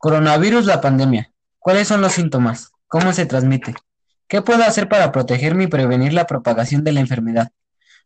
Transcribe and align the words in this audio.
Coronavirus, 0.00 0.64
la 0.64 0.80
pandemia. 0.80 1.30
¿Cuáles 1.58 1.86
son 1.86 2.00
los 2.00 2.12
síntomas? 2.12 2.72
¿Cómo 2.88 3.12
se 3.12 3.26
transmite? 3.26 3.74
¿Qué 4.28 4.40
puedo 4.40 4.64
hacer 4.64 4.88
para 4.88 5.12
protegerme 5.12 5.64
y 5.64 5.66
prevenir 5.66 6.14
la 6.14 6.26
propagación 6.26 6.84
de 6.84 6.92
la 6.92 7.00
enfermedad? 7.00 7.52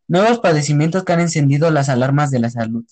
Nuevos 0.08 0.40
padecimientos 0.40 1.04
que 1.04 1.12
han 1.12 1.20
encendido 1.20 1.70
las 1.70 1.88
alarmas 1.88 2.32
de 2.32 2.40
la 2.40 2.50
salud. 2.50 2.84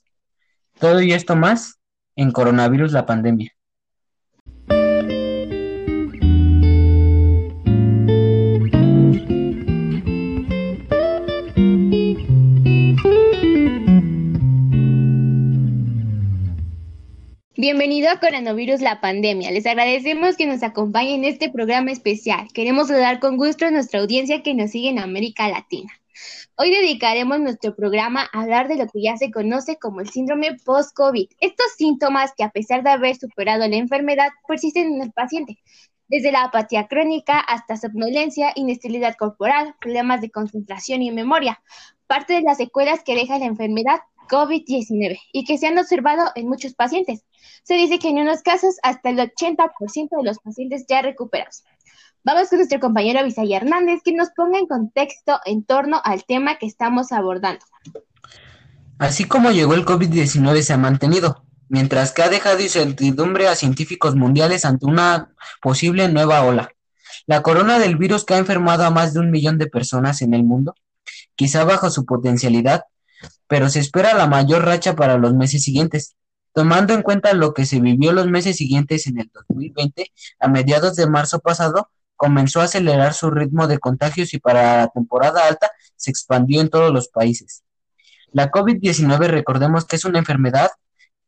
Todo 0.79 1.01
y 1.01 1.15
esto 1.15 1.35
más 1.35 1.81
en 2.15 2.31
Coronavirus, 2.31 2.93
la 2.93 3.05
pandemia. 3.05 3.53
A 18.13 18.21
Coronavirus 18.21 18.83
La 18.83 19.01
Pandemia. 19.01 19.51
Les 19.53 19.65
agradecemos 19.65 20.37
que 20.37 20.47
nos 20.47 20.63
acompañen 20.63 21.25
en 21.25 21.33
este 21.33 21.49
programa 21.49 21.93
especial. 21.93 22.47
Queremos 22.53 22.89
saludar 22.89 23.21
con 23.21 23.39
gusto 23.39 23.65
a 23.65 23.71
nuestra 23.71 24.01
audiencia 24.01 24.43
que 24.43 24.53
nos 24.53 24.71
sigue 24.71 24.91
en 24.91 24.99
América 24.99 25.49
Latina. 25.49 25.91
Hoy 26.57 26.69
dedicaremos 26.69 27.41
nuestro 27.41 27.75
programa 27.75 28.29
a 28.31 28.43
hablar 28.43 28.69
de 28.69 28.77
lo 28.77 28.87
que 28.87 29.01
ya 29.01 29.17
se 29.17 29.31
conoce 29.31 29.79
como 29.79 30.03
el 30.03 30.11
síndrome 30.11 30.59
post-COVID. 30.63 31.27
Estos 31.41 31.67
síntomas 31.79 32.35
que 32.37 32.45
a 32.45 32.51
pesar 32.51 32.83
de 32.83 32.91
haber 32.91 33.17
superado 33.17 33.67
la 33.67 33.77
enfermedad 33.77 34.29
persisten 34.47 34.93
en 34.93 35.03
el 35.05 35.13
paciente, 35.13 35.57
desde 36.07 36.33
la 36.33 36.43
apatía 36.43 36.89
crónica 36.89 37.39
hasta 37.41 37.79
somnolencia, 37.79 38.53
inestabilidad 38.57 39.17
corporal, 39.17 39.75
problemas 39.81 40.21
de 40.21 40.31
concentración 40.31 41.01
y 41.01 41.13
memoria, 41.13 41.63
parte 42.07 42.35
de 42.35 42.43
las 42.43 42.59
secuelas 42.59 43.03
que 43.03 43.15
deja 43.15 43.39
la 43.39 43.47
enfermedad 43.47 44.01
COVID-19 44.29 45.19
y 45.33 45.45
que 45.45 45.59
se 45.59 45.67
han 45.67 45.79
observado 45.79 46.31
en 46.35 46.49
muchos 46.49 46.75
pacientes. 46.75 47.25
Se 47.65 47.75
dice 47.75 47.99
que 47.99 48.09
en 48.09 48.19
unos 48.19 48.43
casos 48.43 48.77
hasta 48.83 49.11
el 49.11 49.19
80% 49.19 50.09
de 50.11 50.23
los 50.25 50.39
pacientes 50.39 50.85
ya 50.89 51.03
recuperados. 51.03 51.65
Vamos 52.25 52.49
con 52.49 52.59
nuestro 52.59 52.79
compañero 52.79 53.19
Avisay 53.19 53.53
Hernández 53.53 54.01
que 54.05 54.13
nos 54.13 54.31
ponga 54.31 54.59
en 54.59 54.67
contexto 54.67 55.41
en 55.45 55.65
torno 55.65 56.01
al 56.05 56.25
tema 56.25 56.57
que 56.57 56.67
estamos 56.67 57.11
abordando. 57.11 57.65
Así 58.99 59.25
como 59.25 59.51
llegó 59.51 59.75
el 59.75 59.85
COVID-19 59.85 60.63
se 60.63 60.73
ha 60.73 60.79
mantenido, 60.79 61.45
mientras 61.69 62.13
que 62.13 62.23
ha 62.23 62.29
dejado 62.29 62.61
incertidumbre 62.61 63.49
a 63.49 63.57
científicos 63.57 64.15
mundiales 64.15 64.65
ante 64.65 64.87
una 64.87 65.35
posible 65.61 66.09
nueva 66.09 66.45
ola. 66.45 66.71
La 67.27 67.43
corona 67.43 67.81
del 67.81 67.97
virus 67.97 68.25
que 68.25 68.35
ha 68.35 68.39
enfermado 68.39 68.85
a 68.85 68.91
más 68.91 69.15
de 69.15 69.21
un 69.21 69.31
millón 69.31 69.59
de 69.59 69.67
personas 69.67 70.23
en 70.23 70.35
el 70.35 70.45
mundo, 70.45 70.75
quizá 71.35 71.65
bajo 71.65 71.91
su 71.91 72.05
potencialidad, 72.05 72.85
pero 73.53 73.69
se 73.69 73.81
espera 73.81 74.15
la 74.15 74.27
mayor 74.27 74.65
racha 74.65 74.97
para 74.97 75.19
los 75.19 75.35
meses 75.35 75.63
siguientes. 75.63 76.17
Tomando 76.55 76.95
en 76.95 77.03
cuenta 77.03 77.35
lo 77.35 77.53
que 77.53 77.67
se 77.67 77.81
vivió 77.81 78.11
los 78.13 78.27
meses 78.27 78.57
siguientes 78.57 79.07
en 79.07 79.21
el 79.21 79.31
2020, 79.31 80.11
a 80.41 80.49
mediados 80.49 80.97
de 80.97 81.07
marzo 81.07 81.39
pasado, 81.39 81.91
comenzó 82.17 82.63
a 82.63 82.65
acelerar 82.65 83.13
su 83.13 83.31
ritmo 83.31 83.67
de 83.67 83.79
contagios 83.79 84.33
y 84.33 84.39
para 84.39 84.79
la 84.79 84.89
temporada 84.89 85.47
alta 85.47 85.71
se 85.97 86.11
expandió 86.11 86.63
en 86.63 86.71
todos 86.71 86.91
los 86.95 87.09
países. 87.09 87.63
La 88.33 88.51
COVID-19, 88.51 89.27
recordemos 89.27 89.85
que 89.85 89.97
es 89.97 90.07
una 90.07 90.19
enfermedad 90.19 90.71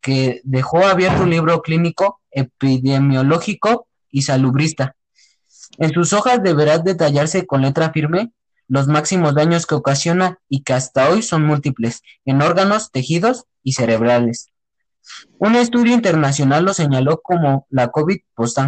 que 0.00 0.40
dejó 0.44 0.86
abierto 0.86 1.24
un 1.24 1.30
libro 1.30 1.60
clínico, 1.60 2.22
epidemiológico 2.30 3.86
y 4.10 4.22
salubrista. 4.22 4.96
En 5.76 5.92
sus 5.92 6.14
hojas 6.14 6.42
deberá 6.42 6.78
detallarse 6.78 7.44
con 7.44 7.60
letra 7.60 7.90
firme 7.92 8.32
los 8.68 8.86
máximos 8.86 9.34
daños 9.34 9.66
que 9.66 9.74
ocasiona 9.74 10.38
y 10.48 10.62
que 10.62 10.72
hasta 10.72 11.10
hoy 11.10 11.22
son 11.22 11.44
múltiples 11.44 12.02
en 12.24 12.42
órganos, 12.42 12.90
tejidos 12.90 13.46
y 13.62 13.72
cerebrales. 13.72 14.50
Un 15.38 15.56
estudio 15.56 15.92
internacional 15.92 16.64
lo 16.64 16.74
señaló 16.74 17.20
como 17.22 17.66
la 17.70 17.88
COVID 17.88 18.18
post 18.34 18.58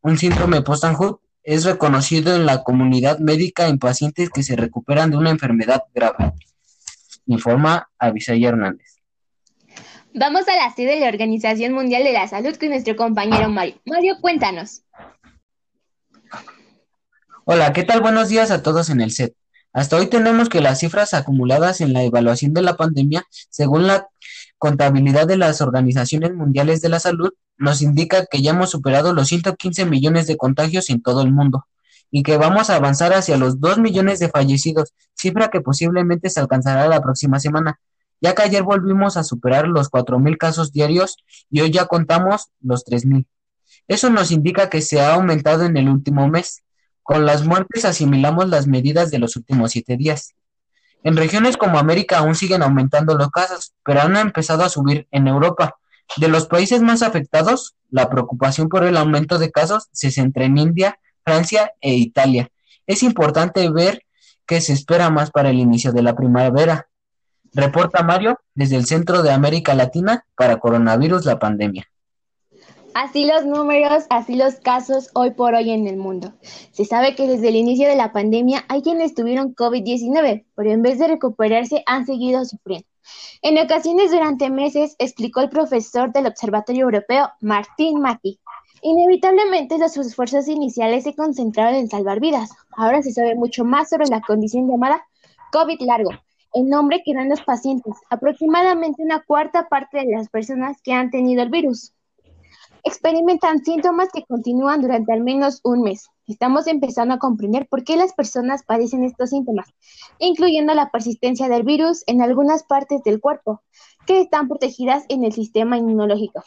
Un 0.00 0.18
síndrome 0.18 0.62
post 0.62 0.84
es 1.46 1.64
reconocido 1.64 2.34
en 2.34 2.44
la 2.44 2.64
comunidad 2.64 3.20
médica 3.20 3.68
en 3.68 3.78
pacientes 3.78 4.30
que 4.30 4.42
se 4.42 4.56
recuperan 4.56 5.12
de 5.12 5.16
una 5.16 5.30
enfermedad 5.30 5.84
grave, 5.94 6.32
informa 7.26 7.88
Avisay 7.98 8.44
Hernández. 8.44 8.96
Vamos 10.12 10.48
a 10.48 10.56
la 10.56 10.74
sede 10.74 10.94
de 10.94 11.00
la 11.00 11.08
Organización 11.08 11.72
Mundial 11.72 12.02
de 12.02 12.12
la 12.12 12.26
Salud 12.26 12.56
con 12.56 12.70
nuestro 12.70 12.96
compañero 12.96 13.48
Mario. 13.48 13.76
Mario, 13.84 14.16
cuéntanos. 14.20 14.82
Hola, 17.48 17.72
¿qué 17.72 17.84
tal? 17.84 18.00
Buenos 18.00 18.28
días 18.28 18.50
a 18.50 18.60
todos 18.60 18.90
en 18.90 19.00
el 19.00 19.12
set. 19.12 19.32
Hasta 19.72 19.96
hoy 19.96 20.08
tenemos 20.08 20.48
que 20.48 20.60
las 20.60 20.80
cifras 20.80 21.14
acumuladas 21.14 21.80
en 21.80 21.92
la 21.92 22.02
evaluación 22.02 22.52
de 22.54 22.60
la 22.60 22.76
pandemia, 22.76 23.24
según 23.50 23.86
la 23.86 24.08
contabilidad 24.58 25.28
de 25.28 25.36
las 25.36 25.60
organizaciones 25.60 26.34
mundiales 26.34 26.80
de 26.80 26.88
la 26.88 26.98
salud, 26.98 27.30
nos 27.56 27.82
indica 27.82 28.26
que 28.26 28.42
ya 28.42 28.50
hemos 28.50 28.70
superado 28.70 29.14
los 29.14 29.28
115 29.28 29.86
millones 29.86 30.26
de 30.26 30.36
contagios 30.36 30.90
en 30.90 31.00
todo 31.02 31.22
el 31.22 31.30
mundo 31.30 31.68
y 32.10 32.24
que 32.24 32.36
vamos 32.36 32.68
a 32.68 32.74
avanzar 32.74 33.12
hacia 33.12 33.36
los 33.36 33.60
2 33.60 33.78
millones 33.78 34.18
de 34.18 34.28
fallecidos, 34.28 34.92
cifra 35.14 35.48
que 35.48 35.60
posiblemente 35.60 36.30
se 36.30 36.40
alcanzará 36.40 36.88
la 36.88 37.00
próxima 37.00 37.38
semana, 37.38 37.78
ya 38.20 38.34
que 38.34 38.42
ayer 38.42 38.64
volvimos 38.64 39.16
a 39.16 39.22
superar 39.22 39.68
los 39.68 39.88
4.000 39.88 40.36
casos 40.36 40.72
diarios 40.72 41.18
y 41.48 41.60
hoy 41.60 41.70
ya 41.70 41.86
contamos 41.86 42.48
los 42.60 42.84
3.000. 42.84 43.24
Eso 43.86 44.10
nos 44.10 44.32
indica 44.32 44.68
que 44.68 44.82
se 44.82 45.00
ha 45.00 45.14
aumentado 45.14 45.64
en 45.64 45.76
el 45.76 45.88
último 45.88 46.26
mes. 46.26 46.64
Con 47.06 47.24
las 47.24 47.46
muertes 47.46 47.84
asimilamos 47.84 48.48
las 48.48 48.66
medidas 48.66 49.12
de 49.12 49.20
los 49.20 49.36
últimos 49.36 49.70
siete 49.70 49.96
días. 49.96 50.34
En 51.04 51.16
regiones 51.16 51.56
como 51.56 51.78
América 51.78 52.18
aún 52.18 52.34
siguen 52.34 52.64
aumentando 52.64 53.14
los 53.14 53.30
casos, 53.30 53.74
pero 53.84 54.00
han 54.00 54.16
empezado 54.16 54.64
a 54.64 54.68
subir 54.68 55.06
en 55.12 55.28
Europa. 55.28 55.76
De 56.16 56.26
los 56.26 56.48
países 56.48 56.82
más 56.82 57.02
afectados, 57.02 57.76
la 57.90 58.10
preocupación 58.10 58.68
por 58.68 58.82
el 58.82 58.96
aumento 58.96 59.38
de 59.38 59.52
casos 59.52 59.86
se 59.92 60.10
centra 60.10 60.46
en 60.46 60.58
India, 60.58 60.98
Francia 61.24 61.70
e 61.80 61.94
Italia. 61.94 62.48
Es 62.88 63.04
importante 63.04 63.70
ver 63.70 64.02
que 64.44 64.60
se 64.60 64.72
espera 64.72 65.08
más 65.08 65.30
para 65.30 65.50
el 65.50 65.60
inicio 65.60 65.92
de 65.92 66.02
la 66.02 66.16
primavera. 66.16 66.88
Reporta 67.52 68.02
Mario 68.02 68.40
desde 68.56 68.74
el 68.74 68.86
Centro 68.86 69.22
de 69.22 69.30
América 69.30 69.76
Latina 69.76 70.26
para 70.34 70.58
Coronavirus 70.58 71.24
la 71.24 71.38
pandemia. 71.38 71.86
Así 72.98 73.26
los 73.26 73.44
números, 73.44 74.06
así 74.08 74.36
los 74.36 74.54
casos 74.54 75.10
hoy 75.12 75.32
por 75.32 75.52
hoy 75.54 75.70
en 75.70 75.86
el 75.86 75.98
mundo. 75.98 76.32
Se 76.72 76.86
sabe 76.86 77.14
que 77.14 77.28
desde 77.28 77.48
el 77.48 77.56
inicio 77.56 77.86
de 77.86 77.94
la 77.94 78.10
pandemia 78.10 78.64
hay 78.70 78.80
quienes 78.80 79.14
tuvieron 79.14 79.54
COVID-19, 79.54 80.46
pero 80.54 80.70
en 80.70 80.80
vez 80.80 80.98
de 80.98 81.08
recuperarse 81.08 81.82
han 81.84 82.06
seguido 82.06 82.42
sufriendo. 82.46 82.88
En 83.42 83.58
ocasiones 83.58 84.12
durante 84.12 84.48
meses, 84.48 84.96
explicó 84.98 85.42
el 85.42 85.50
profesor 85.50 86.10
del 86.10 86.24
Observatorio 86.24 86.84
Europeo, 86.84 87.28
Martín 87.42 88.00
Maki. 88.00 88.40
Inevitablemente 88.80 89.76
los 89.76 89.94
esfuerzos 89.98 90.48
iniciales 90.48 91.04
se 91.04 91.14
concentraron 91.14 91.74
en 91.74 91.90
salvar 91.90 92.18
vidas. 92.18 92.48
Ahora 92.78 93.02
se 93.02 93.12
sabe 93.12 93.34
mucho 93.34 93.66
más 93.66 93.90
sobre 93.90 94.06
la 94.06 94.22
condición 94.22 94.70
llamada 94.70 95.06
COVID 95.52 95.82
largo, 95.82 96.12
el 96.54 96.66
nombre 96.66 97.02
que 97.04 97.12
dan 97.12 97.28
los 97.28 97.42
pacientes, 97.42 97.92
aproximadamente 98.08 99.02
una 99.02 99.22
cuarta 99.22 99.68
parte 99.68 99.98
de 99.98 100.16
las 100.16 100.30
personas 100.30 100.80
que 100.80 100.94
han 100.94 101.10
tenido 101.10 101.42
el 101.42 101.50
virus 101.50 101.92
experimentan 102.86 103.64
síntomas 103.64 104.08
que 104.14 104.24
continúan 104.24 104.80
durante 104.80 105.12
al 105.12 105.20
menos 105.20 105.60
un 105.64 105.82
mes. 105.82 106.08
Estamos 106.26 106.68
empezando 106.68 107.14
a 107.14 107.18
comprender 107.18 107.66
por 107.68 107.82
qué 107.82 107.96
las 107.96 108.12
personas 108.12 108.62
padecen 108.62 109.02
estos 109.02 109.30
síntomas, 109.30 109.66
incluyendo 110.20 110.72
la 110.72 110.90
persistencia 110.90 111.48
del 111.48 111.64
virus 111.64 112.04
en 112.06 112.22
algunas 112.22 112.62
partes 112.62 113.02
del 113.02 113.20
cuerpo, 113.20 113.62
que 114.06 114.20
están 114.20 114.48
protegidas 114.48 115.04
en 115.08 115.24
el 115.24 115.32
sistema 115.32 115.76
inmunológico. 115.76 116.44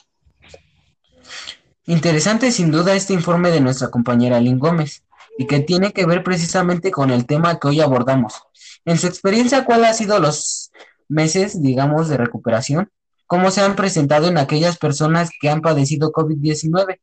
Interesante 1.85 2.51
sin 2.51 2.71
duda 2.71 2.95
este 2.95 3.13
informe 3.13 3.51
de 3.51 3.59
nuestra 3.59 3.89
compañera 3.89 4.39
Lynn 4.39 4.59
Gómez, 4.59 5.03
y 5.37 5.45
que 5.45 5.59
tiene 5.59 5.91
que 5.91 6.05
ver 6.05 6.23
precisamente 6.23 6.91
con 6.91 7.11
el 7.11 7.25
tema 7.25 7.59
que 7.59 7.67
hoy 7.67 7.81
abordamos. 7.81 8.43
En 8.85 8.97
su 8.97 9.07
experiencia, 9.07 9.65
¿cuál 9.65 9.85
ha 9.85 9.93
sido 9.93 10.19
los 10.19 10.71
meses, 11.07 11.61
digamos, 11.61 12.07
de 12.07 12.17
recuperación? 12.17 12.89
Cómo 13.29 13.51
se 13.51 13.61
han 13.61 13.75
presentado 13.75 14.27
en 14.27 14.39
aquellas 14.39 14.79
personas 14.79 15.29
que 15.39 15.49
han 15.49 15.61
padecido 15.61 16.11
COVID-19. 16.11 16.99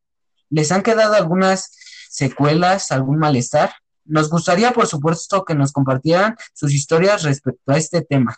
¿Les 0.50 0.72
han 0.72 0.82
quedado 0.82 1.14
algunas 1.14 1.70
secuelas, 2.10 2.90
algún 2.90 3.18
malestar? 3.18 3.70
Nos 4.04 4.28
gustaría, 4.28 4.72
por 4.72 4.88
supuesto, 4.88 5.44
que 5.44 5.54
nos 5.54 5.70
compartieran 5.70 6.34
sus 6.52 6.74
historias 6.74 7.22
respecto 7.22 7.72
a 7.72 7.76
este 7.76 8.02
tema. 8.02 8.36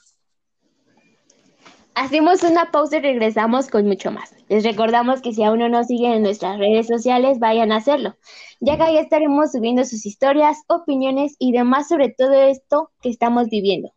Hacemos 1.95 2.43
una 2.43 2.71
pausa 2.71 2.99
y 2.99 3.01
regresamos 3.01 3.69
con 3.69 3.87
mucho 3.87 4.11
más. 4.11 4.35
Les 4.51 4.65
recordamos 4.65 5.23
que 5.23 5.33
si 5.33 5.43
aún 5.43 5.61
no 5.61 5.71
nos 5.71 5.87
siguen 5.87 6.13
en 6.13 6.23
nuestras 6.23 6.59
redes 6.59 6.87
sociales, 6.87 7.39
vayan 7.39 7.73
a 7.73 7.77
hacerlo, 7.77 8.17
ya 8.61 8.77
que 8.77 8.83
ahí 8.83 8.99
estaremos 8.99 9.53
subiendo 9.53 9.87
sus 9.87 10.05
historias, 10.05 10.59
opiniones 10.69 11.37
y 11.39 11.53
demás 11.53 11.89
sobre 11.89 12.11
todo 12.11 12.35
esto 12.35 12.91
que 13.01 13.09
estamos 13.09 13.49
viviendo. 13.49 13.95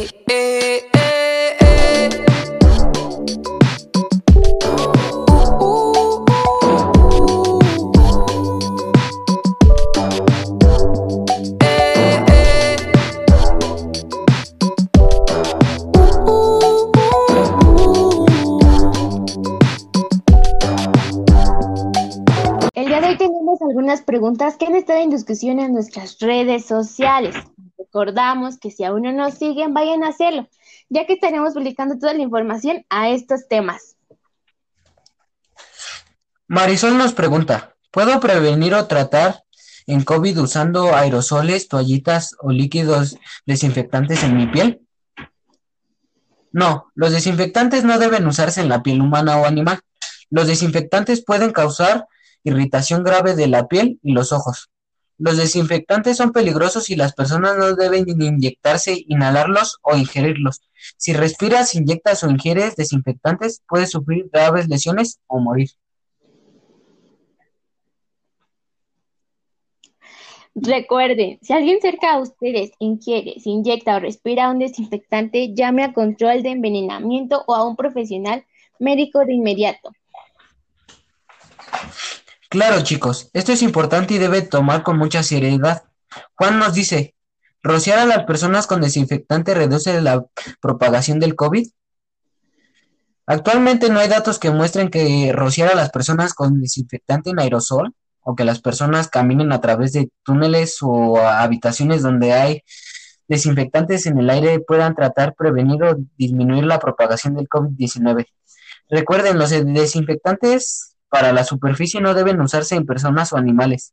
El 0.00 0.06
día 22.86 23.00
de 23.00 23.08
hoy 23.08 23.18
tenemos 23.18 23.60
algunas 23.60 24.00
preguntas 24.00 24.56
que 24.56 24.64
han 24.64 24.76
estado 24.76 25.00
en 25.00 25.10
discusión 25.10 25.58
en 25.58 25.74
nuestras 25.74 26.18
redes 26.20 26.64
sociales. 26.64 27.36
Recordamos 27.92 28.56
que 28.60 28.70
si 28.70 28.84
aún 28.84 29.02
no 29.02 29.10
nos 29.10 29.34
siguen, 29.34 29.74
vayan 29.74 30.04
a 30.04 30.10
hacerlo, 30.10 30.48
ya 30.88 31.06
que 31.06 31.14
estaremos 31.14 31.54
publicando 31.54 31.98
toda 31.98 32.14
la 32.14 32.22
información 32.22 32.86
a 32.88 33.10
estos 33.10 33.48
temas. 33.48 33.96
Marisol 36.46 36.96
nos 36.96 37.14
pregunta, 37.14 37.74
¿puedo 37.90 38.20
prevenir 38.20 38.74
o 38.74 38.86
tratar 38.86 39.42
en 39.88 40.04
COVID 40.04 40.40
usando 40.40 40.94
aerosoles, 40.94 41.66
toallitas 41.66 42.36
o 42.38 42.52
líquidos 42.52 43.16
desinfectantes 43.44 44.22
en 44.22 44.36
mi 44.36 44.46
piel? 44.46 44.86
No, 46.52 46.92
los 46.94 47.10
desinfectantes 47.10 47.82
no 47.82 47.98
deben 47.98 48.24
usarse 48.24 48.60
en 48.60 48.68
la 48.68 48.84
piel 48.84 49.00
humana 49.00 49.36
o 49.38 49.46
animal. 49.46 49.80
Los 50.30 50.46
desinfectantes 50.46 51.24
pueden 51.24 51.50
causar 51.50 52.06
irritación 52.44 53.02
grave 53.02 53.34
de 53.34 53.48
la 53.48 53.66
piel 53.66 53.98
y 54.04 54.12
los 54.12 54.32
ojos. 54.32 54.69
Los 55.20 55.36
desinfectantes 55.36 56.16
son 56.16 56.32
peligrosos 56.32 56.88
y 56.88 56.96
las 56.96 57.12
personas 57.12 57.54
no 57.58 57.76
deben 57.76 58.08
inyectarse, 58.08 59.04
inhalarlos 59.06 59.76
o 59.82 59.94
ingerirlos. 59.94 60.62
Si 60.96 61.12
respiras, 61.12 61.74
inyectas 61.74 62.24
o 62.24 62.30
ingieres 62.30 62.74
desinfectantes, 62.74 63.60
puedes 63.68 63.90
sufrir 63.90 64.30
graves 64.32 64.66
lesiones 64.66 65.20
o 65.26 65.38
morir. 65.38 65.68
Recuerden, 70.54 71.38
si 71.42 71.52
alguien 71.52 71.82
cerca 71.82 72.14
a 72.14 72.20
ustedes 72.20 72.70
ingiere, 72.78 73.38
se 73.40 73.50
inyecta 73.50 73.96
o 73.96 74.00
respira 74.00 74.50
un 74.50 74.58
desinfectante, 74.58 75.52
llame 75.54 75.84
a 75.84 75.92
control 75.92 76.42
de 76.42 76.52
envenenamiento 76.52 77.44
o 77.46 77.54
a 77.54 77.68
un 77.68 77.76
profesional 77.76 78.46
médico 78.78 79.26
de 79.26 79.34
inmediato. 79.34 79.92
Claro, 82.50 82.82
chicos, 82.82 83.30
esto 83.32 83.52
es 83.52 83.62
importante 83.62 84.14
y 84.14 84.18
debe 84.18 84.42
tomar 84.42 84.82
con 84.82 84.98
mucha 84.98 85.22
seriedad. 85.22 85.84
Juan 86.34 86.58
nos 86.58 86.74
dice, 86.74 87.14
¿rociar 87.62 88.00
a 88.00 88.06
las 88.06 88.24
personas 88.24 88.66
con 88.66 88.80
desinfectante 88.80 89.54
reduce 89.54 90.00
la 90.02 90.26
propagación 90.60 91.20
del 91.20 91.36
COVID? 91.36 91.68
Actualmente 93.26 93.88
no 93.88 94.00
hay 94.00 94.08
datos 94.08 94.40
que 94.40 94.50
muestren 94.50 94.90
que 94.90 95.30
rociar 95.32 95.70
a 95.70 95.76
las 95.76 95.90
personas 95.90 96.34
con 96.34 96.60
desinfectante 96.60 97.30
en 97.30 97.38
aerosol 97.38 97.94
o 98.22 98.34
que 98.34 98.44
las 98.44 98.60
personas 98.60 99.06
caminen 99.06 99.52
a 99.52 99.60
través 99.60 99.92
de 99.92 100.10
túneles 100.24 100.78
o 100.82 101.18
habitaciones 101.18 102.02
donde 102.02 102.32
hay 102.32 102.62
desinfectantes 103.28 104.06
en 104.06 104.18
el 104.18 104.28
aire 104.28 104.58
puedan 104.58 104.96
tratar, 104.96 105.36
prevenir 105.36 105.84
o 105.84 105.94
disminuir 106.18 106.64
la 106.64 106.80
propagación 106.80 107.36
del 107.36 107.48
COVID-19. 107.48 108.26
Recuerden, 108.88 109.38
los 109.38 109.50
desinfectantes 109.50 110.89
para 111.10 111.32
la 111.32 111.44
superficie 111.44 112.00
no 112.00 112.14
deben 112.14 112.40
usarse 112.40 112.76
en 112.76 112.86
personas 112.86 113.32
o 113.32 113.36
animales. 113.36 113.92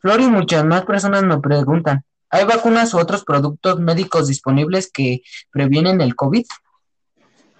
Flor 0.00 0.20
y 0.20 0.28
muchas 0.28 0.64
más 0.64 0.84
personas 0.84 1.24
me 1.24 1.38
preguntan, 1.40 2.04
¿hay 2.30 2.44
vacunas 2.44 2.94
u 2.94 2.98
otros 2.98 3.24
productos 3.24 3.80
médicos 3.80 4.28
disponibles 4.28 4.90
que 4.90 5.22
previenen 5.50 6.00
el 6.00 6.14
COVID? 6.14 6.44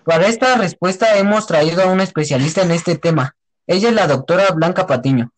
Para 0.05 0.27
esta 0.27 0.57
respuesta 0.57 1.19
hemos 1.19 1.47
traído 1.47 1.83
a 1.83 1.87
una 1.87 2.05
especialista 2.05 2.63
en 2.63 2.71
este 2.71 2.97
tema. 2.97 3.35
Ella 3.67 3.89
es 3.89 3.95
la 3.95 4.07
doctora 4.07 4.51
Blanca 4.53 4.87
Patiño. 4.87 5.33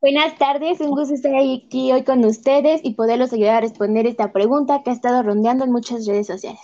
Buenas 0.00 0.38
tardes, 0.38 0.80
un 0.80 0.90
gusto 0.90 1.12
estar 1.12 1.32
aquí 1.34 1.92
hoy 1.92 2.04
con 2.04 2.24
ustedes 2.24 2.80
y 2.82 2.94
poderlos 2.94 3.32
ayudar 3.34 3.56
a 3.56 3.60
responder 3.60 4.06
esta 4.06 4.32
pregunta 4.32 4.82
que 4.82 4.90
ha 4.90 4.94
estado 4.94 5.22
rondeando 5.22 5.64
en 5.64 5.72
muchas 5.72 6.06
redes 6.06 6.26
sociales. 6.26 6.60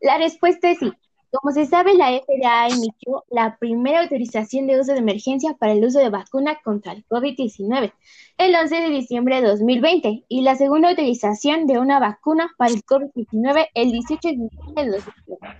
La 0.00 0.16
respuesta 0.16 0.70
es 0.70 0.78
sí. 0.78 0.92
Como 1.32 1.52
se 1.52 1.64
sabe, 1.66 1.94
la 1.94 2.10
FDA 2.10 2.68
emitió 2.68 3.24
la 3.30 3.56
primera 3.56 4.02
autorización 4.02 4.66
de 4.66 4.80
uso 4.80 4.92
de 4.92 4.98
emergencia 4.98 5.54
para 5.54 5.72
el 5.72 5.84
uso 5.84 6.00
de 6.00 6.10
vacuna 6.10 6.58
contra 6.64 6.92
el 6.92 7.06
COVID-19 7.06 7.92
el 8.38 8.54
11 8.56 8.74
de 8.74 8.88
diciembre 8.88 9.40
de 9.40 9.48
2020 9.48 10.24
y 10.28 10.42
la 10.42 10.56
segunda 10.56 10.90
autorización 10.90 11.66
de 11.66 11.78
una 11.78 12.00
vacuna 12.00 12.50
para 12.56 12.72
el 12.72 12.82
COVID-19 12.84 13.68
el 13.74 13.92
18 13.92 14.28
de 14.28 14.36
diciembre 14.36 14.84
de 14.84 14.90
2020. 14.90 15.59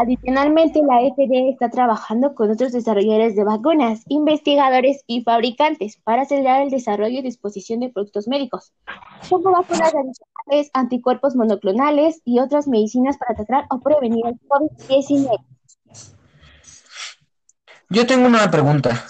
Adicionalmente, 0.00 0.80
la 0.86 1.00
FDA 1.00 1.50
está 1.50 1.70
trabajando 1.70 2.36
con 2.36 2.52
otros 2.52 2.70
desarrolladores 2.70 3.34
de 3.34 3.42
vacunas, 3.42 4.04
investigadores 4.06 5.02
y 5.08 5.24
fabricantes 5.24 5.98
para 6.04 6.22
acelerar 6.22 6.62
el 6.62 6.70
desarrollo 6.70 7.18
y 7.18 7.22
disposición 7.22 7.80
de 7.80 7.90
productos 7.90 8.28
médicos, 8.28 8.72
como 9.28 9.50
vacunas 9.50 9.92
adicionales, 9.92 10.70
anticuerpos 10.72 11.34
monoclonales 11.34 12.22
y 12.24 12.38
otras 12.38 12.68
medicinas 12.68 13.18
para 13.18 13.34
tratar 13.34 13.64
o 13.70 13.80
prevenir 13.80 14.24
el 14.24 14.38
COVID-19. 14.48 15.36
Yo 17.90 18.06
tengo 18.06 18.28
una 18.28 18.48
pregunta. 18.52 19.04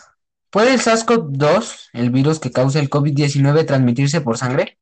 ¿Puede 0.49 0.73
el 0.73 0.81
SARS-CoV-2, 0.81 1.91
el 1.93 2.09
virus 2.09 2.41
que 2.41 2.51
causa 2.51 2.81
el 2.81 2.89
COVID-19, 2.89 3.67
transmitirse 3.67 4.23
por 4.23 4.39
sangre? 4.39 4.78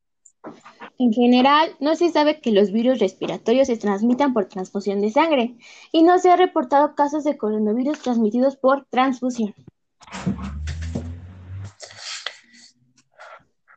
En 0.98 1.12
general, 1.12 1.76
no 1.78 1.94
se 1.94 2.10
sabe 2.10 2.40
que 2.40 2.52
los 2.52 2.72
virus 2.72 2.98
respiratorios 2.98 3.66
se 3.66 3.76
transmitan 3.76 4.32
por 4.32 4.46
transfusión 4.46 5.00
de 5.02 5.10
sangre 5.10 5.56
y 5.92 6.02
no 6.02 6.18
se 6.18 6.30
han 6.30 6.38
reportado 6.38 6.94
casos 6.94 7.22
de 7.24 7.36
coronavirus 7.36 8.00
transmitidos 8.00 8.56
por 8.56 8.86
transfusión. 8.88 9.54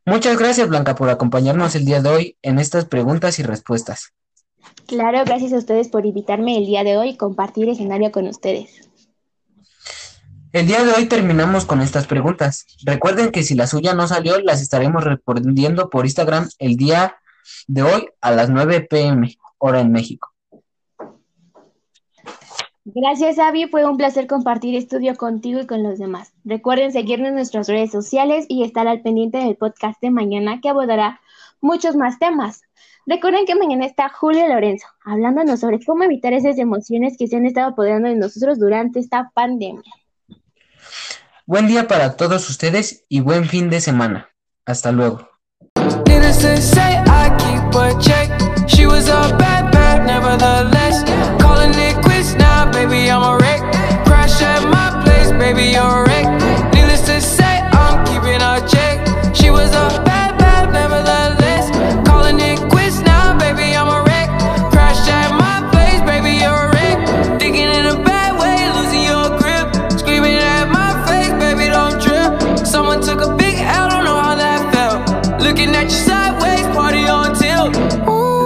Muchas 0.06 0.40
gracias, 0.40 0.68
Blanca, 0.68 0.96
por 0.96 1.10
acompañarnos 1.10 1.76
el 1.76 1.86
día 1.86 2.02
de 2.02 2.10
hoy 2.10 2.38
en 2.42 2.58
estas 2.58 2.86
preguntas 2.86 3.38
y 3.38 3.44
respuestas. 3.44 4.14
Claro, 4.88 5.20
gracias 5.26 5.54
a 5.54 5.58
ustedes 5.58 5.90
por 5.90 6.06
invitarme 6.06 6.58
el 6.58 6.66
día 6.66 6.84
de 6.84 6.98
hoy 6.98 7.10
y 7.10 7.18
compartir 7.18 7.70
escenario 7.70 8.12
con 8.12 8.28
ustedes. 8.28 8.89
El 10.52 10.66
día 10.66 10.84
de 10.84 10.92
hoy 10.94 11.06
terminamos 11.06 11.66
con 11.66 11.80
estas 11.80 12.08
preguntas. 12.08 12.66
Recuerden 12.84 13.32
que 13.32 13.44
si 13.44 13.54
la 13.54 13.68
suya 13.68 13.94
no 13.94 14.08
salió, 14.08 14.42
las 14.42 14.64
estaremos 14.64 15.04
respondiendo 15.04 15.92
por 15.92 16.06
Instagram 16.06 16.50
el 16.58 16.76
día 16.76 17.18
de 17.68 17.84
hoy 17.84 18.08
a 18.20 18.32
las 18.32 18.50
9 18.50 18.88
pm, 18.90 19.38
hora 19.60 19.80
en 19.80 19.92
México. 19.92 20.34
Gracias, 22.84 23.38
Avi. 23.38 23.68
Fue 23.68 23.86
un 23.86 23.98
placer 23.98 24.26
compartir 24.26 24.76
estudio 24.76 25.16
contigo 25.18 25.60
y 25.60 25.68
con 25.68 25.84
los 25.84 26.00
demás. 26.00 26.34
Recuerden 26.44 26.92
seguirnos 26.92 27.30
en 27.30 27.36
nuestras 27.36 27.68
redes 27.68 27.92
sociales 27.92 28.48
y 28.50 28.64
estar 28.64 28.88
al 28.88 29.04
pendiente 29.04 29.38
del 29.38 29.56
podcast 29.56 30.02
de 30.02 30.10
mañana 30.10 30.62
que 30.62 30.70
abordará 30.70 31.22
muchos 31.62 31.96
más 31.96 32.18
temas. 32.18 32.64
Recuerden 33.06 33.46
que 33.46 33.54
mañana 33.54 33.86
está 33.86 34.10
Julio 34.10 34.48
Lorenzo 34.48 34.88
hablándonos 35.06 35.60
sobre 35.60 35.80
cómo 35.86 36.06
evitar 36.06 36.34
esas 36.34 36.58
emociones 36.58 37.18
que 37.20 37.28
se 37.28 37.36
han 37.36 37.46
estado 37.46 37.68
apoderando 37.68 38.10
de 38.10 38.16
nosotros 38.16 38.58
durante 38.58 39.00
esta 39.00 39.30
pandemia. 39.36 39.84
Buen 41.46 41.68
día 41.68 41.88
para 41.88 42.16
todos 42.16 42.50
ustedes 42.50 43.06
y 43.10 43.22
buen 43.22 43.48
fin 43.48 43.70
de 43.70 43.82
semana. 43.82 44.30
Hasta 44.66 44.92
luego. 44.92 45.30